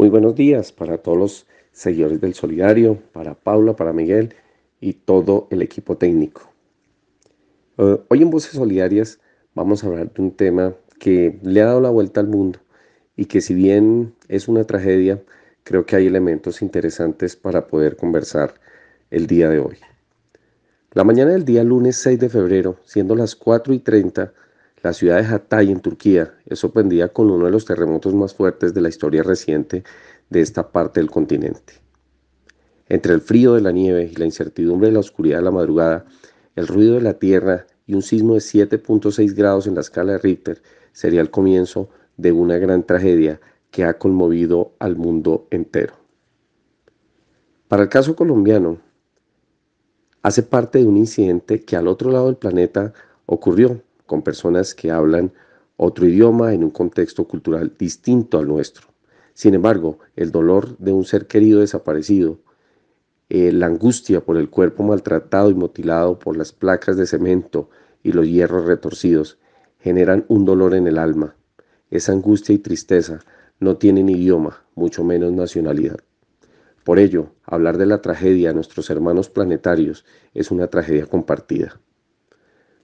Muy 0.00 0.08
buenos 0.08 0.34
días 0.34 0.72
para 0.72 0.96
todos 0.96 1.18
los 1.18 1.46
seguidores 1.72 2.22
del 2.22 2.32
Solidario, 2.32 2.96
para 3.12 3.34
Paula, 3.34 3.76
para 3.76 3.92
Miguel 3.92 4.34
y 4.80 4.94
todo 4.94 5.46
el 5.50 5.60
equipo 5.60 5.98
técnico. 5.98 6.50
Eh, 7.76 7.98
hoy 8.08 8.22
en 8.22 8.30
Voces 8.30 8.52
Solidarias 8.52 9.20
vamos 9.54 9.84
a 9.84 9.88
hablar 9.88 10.10
de 10.10 10.22
un 10.22 10.30
tema 10.30 10.74
que 10.98 11.38
le 11.42 11.60
ha 11.60 11.66
dado 11.66 11.82
la 11.82 11.90
vuelta 11.90 12.20
al 12.20 12.28
mundo 12.28 12.60
y 13.14 13.26
que 13.26 13.42
si 13.42 13.52
bien 13.52 14.14
es 14.28 14.48
una 14.48 14.64
tragedia, 14.64 15.22
creo 15.64 15.84
que 15.84 15.96
hay 15.96 16.06
elementos 16.06 16.62
interesantes 16.62 17.36
para 17.36 17.66
poder 17.66 17.96
conversar 17.98 18.54
el 19.10 19.26
día 19.26 19.50
de 19.50 19.58
hoy. 19.58 19.76
La 20.94 21.04
mañana 21.04 21.32
del 21.32 21.44
día 21.44 21.62
lunes 21.62 21.96
6 21.96 22.18
de 22.18 22.30
febrero, 22.30 22.78
siendo 22.86 23.14
las 23.14 23.36
4 23.36 23.74
y 23.74 23.80
30, 23.80 24.32
la 24.82 24.92
ciudad 24.92 25.20
de 25.20 25.26
Hatay 25.26 25.70
en 25.70 25.80
Turquía 25.80 26.34
es 26.46 26.58
sorprendida 26.58 27.08
con 27.08 27.30
uno 27.30 27.44
de 27.44 27.50
los 27.50 27.64
terremotos 27.64 28.14
más 28.14 28.34
fuertes 28.34 28.72
de 28.72 28.80
la 28.80 28.88
historia 28.88 29.22
reciente 29.22 29.84
de 30.30 30.40
esta 30.40 30.70
parte 30.72 31.00
del 31.00 31.10
continente. 31.10 31.74
Entre 32.88 33.12
el 33.12 33.20
frío 33.20 33.54
de 33.54 33.60
la 33.60 33.72
nieve 33.72 34.10
y 34.10 34.16
la 34.16 34.24
incertidumbre 34.24 34.88
de 34.88 34.94
la 34.94 35.00
oscuridad 35.00 35.38
de 35.38 35.44
la 35.44 35.50
madrugada, 35.50 36.06
el 36.56 36.66
ruido 36.66 36.94
de 36.94 37.02
la 37.02 37.14
tierra 37.14 37.66
y 37.86 37.94
un 37.94 38.02
sismo 38.02 38.34
de 38.34 38.40
7.6 38.40 39.34
grados 39.34 39.66
en 39.66 39.74
la 39.74 39.82
escala 39.82 40.12
de 40.12 40.18
Richter 40.18 40.62
sería 40.92 41.20
el 41.20 41.30
comienzo 41.30 41.90
de 42.16 42.32
una 42.32 42.58
gran 42.58 42.84
tragedia 42.84 43.40
que 43.70 43.84
ha 43.84 43.98
conmovido 43.98 44.72
al 44.78 44.96
mundo 44.96 45.46
entero. 45.50 45.94
Para 47.68 47.84
el 47.84 47.88
caso 47.88 48.16
colombiano, 48.16 48.78
hace 50.22 50.42
parte 50.42 50.78
de 50.78 50.86
un 50.86 50.96
incidente 50.96 51.60
que 51.60 51.76
al 51.76 51.86
otro 51.86 52.10
lado 52.10 52.26
del 52.26 52.36
planeta 52.36 52.92
ocurrió 53.26 53.82
con 54.10 54.22
personas 54.22 54.74
que 54.74 54.90
hablan 54.90 55.32
otro 55.76 56.04
idioma 56.04 56.52
en 56.52 56.64
un 56.64 56.70
contexto 56.70 57.28
cultural 57.28 57.74
distinto 57.78 58.40
al 58.40 58.48
nuestro. 58.48 58.88
Sin 59.34 59.54
embargo, 59.54 60.00
el 60.16 60.32
dolor 60.32 60.76
de 60.78 60.90
un 60.90 61.04
ser 61.04 61.28
querido 61.28 61.60
desaparecido, 61.60 62.40
eh, 63.28 63.52
la 63.52 63.66
angustia 63.66 64.20
por 64.20 64.36
el 64.36 64.50
cuerpo 64.50 64.82
maltratado 64.82 65.48
y 65.48 65.54
mutilado 65.54 66.18
por 66.18 66.36
las 66.36 66.50
placas 66.50 66.96
de 66.96 67.06
cemento 67.06 67.70
y 68.02 68.10
los 68.10 68.26
hierros 68.26 68.64
retorcidos, 68.64 69.38
generan 69.78 70.24
un 70.26 70.44
dolor 70.44 70.74
en 70.74 70.88
el 70.88 70.98
alma. 70.98 71.36
Esa 71.88 72.10
angustia 72.10 72.52
y 72.52 72.58
tristeza 72.58 73.20
no 73.60 73.76
tienen 73.76 74.08
idioma, 74.08 74.64
mucho 74.74 75.04
menos 75.04 75.30
nacionalidad. 75.30 76.00
Por 76.82 76.98
ello, 76.98 77.30
hablar 77.44 77.78
de 77.78 77.86
la 77.86 78.02
tragedia 78.02 78.48
de 78.48 78.54
nuestros 78.54 78.90
hermanos 78.90 79.30
planetarios 79.30 80.04
es 80.34 80.50
una 80.50 80.66
tragedia 80.66 81.06
compartida. 81.06 81.80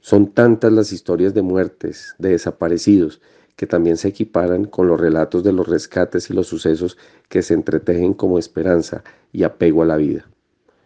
Son 0.09 0.29
tantas 0.29 0.71
las 0.71 0.93
historias 0.93 1.35
de 1.35 1.43
muertes, 1.43 2.15
de 2.21 2.29
desaparecidos, 2.29 3.21
que 3.57 3.67
también 3.67 3.97
se 3.97 4.07
equiparan 4.07 4.67
con 4.67 4.87
los 4.87 5.01
relatos 5.01 5.43
de 5.43 5.53
los 5.53 5.67
rescates 5.67 6.31
y 6.31 6.33
los 6.33 6.47
sucesos 6.47 6.97
que 7.29 7.43
se 7.43 7.55
entretejen 7.55 8.15
como 8.15 8.39
esperanza 8.39 9.03
y 9.33 9.43
apego 9.43 9.83
a 9.83 9.87
la 9.87 9.97
vida. 9.97 10.25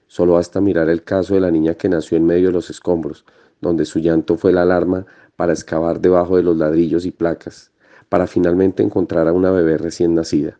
Solo 0.06 0.32
basta 0.32 0.62
mirar 0.62 0.88
el 0.88 1.02
caso 1.02 1.34
de 1.34 1.40
la 1.40 1.50
niña 1.50 1.74
que 1.74 1.90
nació 1.90 2.16
en 2.16 2.24
medio 2.24 2.46
de 2.46 2.54
los 2.54 2.70
escombros, 2.70 3.26
donde 3.60 3.84
su 3.84 3.98
llanto 3.98 4.38
fue 4.38 4.52
la 4.52 4.62
alarma 4.62 5.04
para 5.36 5.52
excavar 5.52 6.00
debajo 6.00 6.38
de 6.38 6.42
los 6.42 6.56
ladrillos 6.56 7.04
y 7.04 7.10
placas, 7.10 7.72
para 8.08 8.26
finalmente 8.26 8.82
encontrar 8.82 9.28
a 9.28 9.34
una 9.34 9.50
bebé 9.50 9.76
recién 9.76 10.14
nacida. 10.14 10.58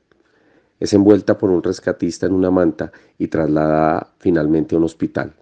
Es 0.80 0.92
envuelta 0.92 1.38
por 1.38 1.48
un 1.48 1.62
rescatista 1.62 2.26
en 2.26 2.34
una 2.34 2.50
manta 2.50 2.92
y 3.16 3.28
trasladada 3.28 4.12
finalmente 4.18 4.74
a 4.74 4.78
un 4.78 4.84
hospital. 4.84 5.32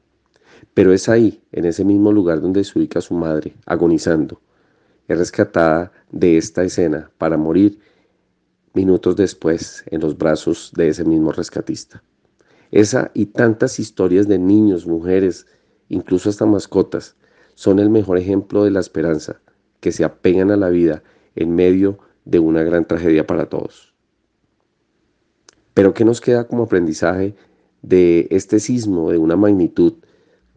Pero 0.74 0.92
es 0.92 1.08
ahí, 1.08 1.42
en 1.52 1.64
ese 1.64 1.84
mismo 1.84 2.12
lugar 2.12 2.40
donde 2.40 2.64
se 2.64 2.78
ubica 2.78 3.00
su 3.00 3.14
madre, 3.14 3.54
agonizando. 3.66 4.40
Es 5.08 5.18
rescatada 5.18 5.92
de 6.10 6.36
esta 6.36 6.64
escena 6.64 7.10
para 7.18 7.36
morir 7.36 7.78
minutos 8.74 9.16
después 9.16 9.84
en 9.86 10.00
los 10.00 10.16
brazos 10.16 10.72
de 10.76 10.88
ese 10.88 11.04
mismo 11.04 11.32
rescatista. 11.32 12.02
Esa 12.70 13.10
y 13.14 13.26
tantas 13.26 13.78
historias 13.78 14.28
de 14.28 14.38
niños, 14.38 14.86
mujeres, 14.86 15.46
incluso 15.88 16.28
hasta 16.28 16.44
mascotas, 16.44 17.16
son 17.54 17.78
el 17.78 17.90
mejor 17.90 18.18
ejemplo 18.18 18.64
de 18.64 18.70
la 18.70 18.80
esperanza, 18.80 19.40
que 19.80 19.90
se 19.90 20.04
apegan 20.04 20.50
a 20.50 20.56
la 20.56 20.68
vida 20.68 21.02
en 21.34 21.54
medio 21.54 21.98
de 22.24 22.38
una 22.38 22.62
gran 22.62 22.86
tragedia 22.86 23.26
para 23.26 23.48
todos. 23.48 23.94
Pero 25.74 25.94
¿qué 25.94 26.04
nos 26.04 26.20
queda 26.20 26.46
como 26.46 26.64
aprendizaje 26.64 27.34
de 27.82 28.28
este 28.30 28.60
sismo 28.60 29.10
de 29.10 29.18
una 29.18 29.36
magnitud 29.36 29.94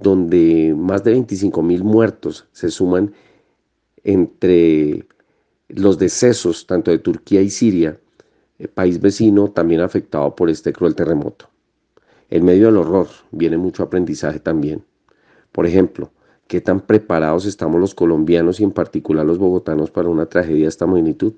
donde 0.01 0.73
más 0.75 1.03
de 1.03 1.11
25 1.11 1.61
mil 1.61 1.83
muertos 1.83 2.47
se 2.51 2.71
suman 2.71 3.13
entre 4.03 5.07
los 5.69 5.97
decesos 5.97 6.65
tanto 6.65 6.91
de 6.91 6.97
Turquía 6.97 7.41
y 7.41 7.49
Siria, 7.49 7.99
el 8.57 8.67
país 8.67 8.99
vecino 8.99 9.51
también 9.51 9.81
afectado 9.81 10.35
por 10.35 10.49
este 10.49 10.73
cruel 10.73 10.95
terremoto. 10.95 11.49
En 12.29 12.45
medio 12.45 12.67
del 12.67 12.77
horror 12.77 13.07
viene 13.31 13.57
mucho 13.57 13.83
aprendizaje 13.83 14.39
también. 14.39 14.83
Por 15.51 15.65
ejemplo, 15.65 16.11
¿qué 16.47 16.61
tan 16.61 16.81
preparados 16.81 17.45
estamos 17.45 17.79
los 17.79 17.93
colombianos 17.93 18.59
y 18.59 18.63
en 18.63 18.71
particular 18.71 19.25
los 19.25 19.37
bogotanos 19.37 19.91
para 19.91 20.09
una 20.09 20.25
tragedia 20.25 20.63
de 20.63 20.69
esta 20.69 20.87
magnitud? 20.87 21.33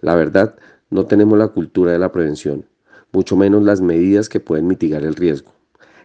La 0.00 0.14
verdad, 0.14 0.56
no 0.90 1.06
tenemos 1.06 1.38
la 1.38 1.48
cultura 1.48 1.92
de 1.92 1.98
la 1.98 2.12
prevención, 2.12 2.64
mucho 3.12 3.36
menos 3.36 3.62
las 3.62 3.80
medidas 3.80 4.28
que 4.28 4.40
pueden 4.40 4.66
mitigar 4.66 5.02
el 5.02 5.14
riesgo. 5.14 5.52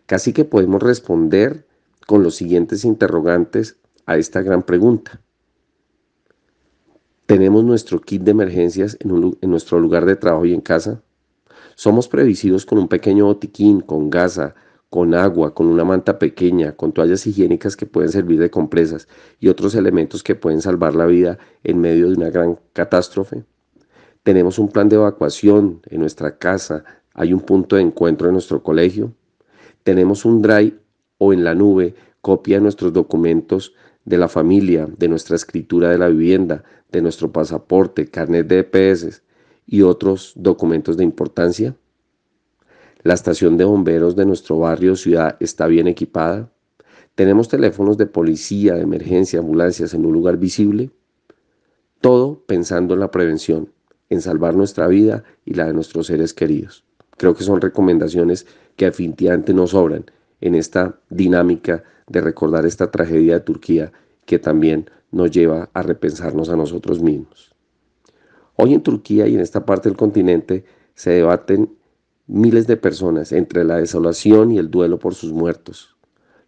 Casi 0.06 0.34
que 0.34 0.46
podemos 0.46 0.82
responder 0.82 1.66
con 2.08 2.24
los 2.24 2.36
siguientes 2.36 2.86
interrogantes 2.86 3.78
a 4.08 4.18
esta 4.18 4.42
gran 4.42 4.64
pregunta. 4.64 5.22
¿Tenemos 7.28 7.66
nuestro 7.66 8.00
kit 8.00 8.24
de 8.24 8.32
emergencias 8.32 8.98
en, 9.02 9.38
nuestro 9.42 9.80
lugar 9.80 10.06
de 10.06 10.16
trabajo 10.16 10.46
y 10.46 10.54
en 10.54 10.62
casa? 10.62 11.04
¿Somos 11.76 12.08
previsivos 12.08 12.66
con 12.66 12.78
un 12.78 12.88
pequeño 12.88 13.26
botiquín, 13.26 13.82
con 13.82 14.10
gasa, 14.10 14.56
con 14.90 15.14
agua, 15.14 15.54
con 15.54 15.68
una 15.68 15.84
manta 15.84 16.18
pequeña, 16.18 16.72
con 16.72 16.94
toallas 16.94 17.28
higiénicas 17.28 17.76
que 17.76 17.86
pueden 17.86 18.10
servir 18.10 18.40
de 18.40 18.50
compresas 18.50 19.10
y 19.42 19.50
otros 19.50 19.76
elementos 19.76 20.24
que 20.24 20.36
pueden 20.36 20.62
salvar 20.62 20.96
la 20.96 21.06
vida 21.06 21.38
en 21.66 21.82
medio 21.82 22.08
de 22.08 22.14
una 22.14 22.30
gran 22.30 22.58
catástrofe? 22.72 23.44
¿Tenemos 24.24 24.58
un 24.60 24.70
plan 24.70 24.88
de 24.88 24.96
evacuación 24.96 25.82
en 25.88 26.00
nuestra 26.00 26.38
casa? 26.38 26.86
¿Hay 27.14 27.34
un 27.34 27.42
punto 27.42 27.76
de 27.76 27.82
encuentro 27.82 28.28
en 28.28 28.34
nuestro 28.34 28.64
colegio? 28.64 29.14
¿Tenemos 29.84 30.24
un 30.24 30.42
drive 30.42 30.87
o 31.18 31.34
en 31.34 31.44
la 31.44 31.56
nube 31.56 31.96
copia 32.22 32.60
nuestros 32.60 32.94
documentos 32.94 33.74
de 34.06 34.18
la 34.18 34.28
familia, 34.28 34.88
de 34.98 35.08
nuestra 35.08 35.36
escritura 35.36 35.90
de 35.90 35.98
la 35.98 36.08
vivienda, 36.08 36.64
de 36.92 37.02
nuestro 37.02 37.32
pasaporte, 37.32 38.08
carnet 38.08 38.48
de 38.48 38.60
EPS 38.60 39.22
y 39.66 39.82
otros 39.82 40.34
documentos 40.36 40.98
de 40.98 41.04
importancia? 41.04 41.76
¿La 43.04 43.14
estación 43.14 43.58
de 43.58 43.66
bomberos 43.66 44.16
de 44.16 44.26
nuestro 44.26 44.60
barrio 44.60 44.94
o 44.94 44.96
ciudad 44.96 45.38
está 45.40 45.68
bien 45.68 45.88
equipada? 45.88 46.52
¿Tenemos 47.16 47.48
teléfonos 47.48 47.98
de 47.98 48.06
policía, 48.06 48.76
de 48.76 48.82
emergencia, 48.82 49.40
ambulancias 49.40 49.94
en 49.94 50.06
un 50.06 50.14
lugar 50.14 50.38
visible? 50.38 50.92
Todo 52.00 52.44
pensando 52.46 52.94
en 52.94 53.00
la 53.00 53.12
prevención, 53.12 53.72
en 54.10 54.22
salvar 54.22 54.56
nuestra 54.56 54.88
vida 54.88 55.24
y 55.46 55.54
la 55.54 55.66
de 55.66 55.74
nuestros 55.74 56.08
seres 56.08 56.34
queridos. 56.34 56.84
Creo 57.18 57.34
que 57.34 57.44
son 57.44 57.60
recomendaciones 57.60 58.46
que 58.76 58.86
definitivamente 58.86 59.54
nos 59.54 59.72
sobran 59.72 60.06
en 60.42 60.56
esta 60.56 61.00
dinámica 61.10 61.84
de 62.08 62.22
recordar 62.22 62.66
esta 62.66 62.92
tragedia 62.92 63.36
de 63.36 63.40
Turquía 63.42 63.92
que 64.26 64.40
también 64.40 64.90
nos 65.12 65.32
lleva 65.32 65.70
a 65.74 65.82
repensarnos 65.82 66.50
a 66.50 66.56
nosotros 66.56 67.02
mismos. 67.02 67.56
Hoy 68.56 68.74
en 68.74 68.82
Turquía 68.82 69.28
y 69.28 69.36
en 69.36 69.42
esta 69.42 69.66
parte 69.66 69.90
del 69.90 69.98
continente 69.98 70.66
se 70.96 71.12
debaten 71.12 71.78
miles 72.28 72.68
de 72.68 72.78
personas 72.78 73.32
entre 73.32 73.64
la 73.64 73.78
desolación 73.78 74.52
y 74.52 74.58
el 74.58 74.70
duelo 74.70 75.00
por 75.00 75.16
sus 75.16 75.32
muertos, 75.32 75.96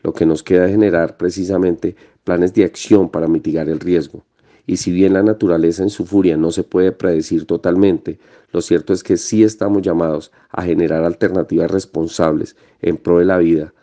lo 0.01 0.13
que 0.13 0.25
nos 0.25 0.44
queda 0.44 0.67
generar 0.67 1.17
precisamente 1.17 1.95
planes 2.23 2.53
de 2.53 2.66
acción 2.66 3.09
para 3.09 3.28
mitigar 3.28 3.69
el 3.69 3.79
riesgo. 3.79 4.23
Y 4.69 4.78
si 4.78 4.91
bien 4.91 5.13
la 5.13 5.24
naturaleza 5.24 5.81
en 5.81 5.90
su 5.90 6.06
furia 6.06 6.38
no 6.38 6.52
se 6.52 6.62
puede 6.62 6.91
predecir 6.91 7.47
totalmente, 7.47 8.19
lo 8.52 8.62
cierto 8.62 8.94
es 8.94 9.02
que 9.02 9.18
sí 9.18 9.44
estamos 9.44 9.81
llamados 9.81 10.31
a 10.52 10.62
generar 10.62 11.03
alternativas 11.05 11.72
responsables 11.72 12.55
en 12.79 12.97
pro 12.97 13.17
de 13.17 13.26
la 13.26 13.40
vida, 13.40 13.73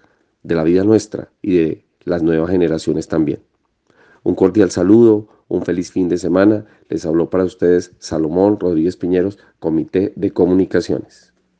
de 0.44 0.54
la 0.54 0.62
vida 0.62 0.84
nuestra 0.84 1.32
y 1.42 1.56
de 1.56 1.84
las 2.04 2.22
nuevas 2.22 2.52
generaciones 2.52 3.08
también. 3.08 3.40
Un 4.22 4.36
cordial 4.36 4.70
saludo, 4.70 5.26
un 5.48 5.64
feliz 5.64 5.90
fin 5.90 6.08
de 6.08 6.18
semana. 6.18 6.66
Les 6.88 7.04
habló 7.04 7.30
para 7.30 7.42
ustedes 7.42 7.90
Salomón 7.98 8.60
Rodríguez 8.60 8.96
Piñeros, 8.96 9.40
Comité 9.58 10.12
de 10.14 10.30
Comunicaciones. 10.30 11.34